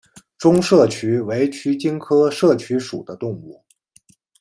[0.35, 3.63] 中麝鼩为鼩鼱科麝鼩属的动物。